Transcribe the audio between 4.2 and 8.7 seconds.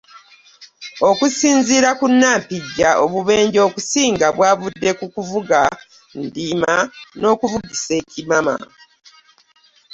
bwavudde ku kuvuga ndiima n'okuvugisa ekimama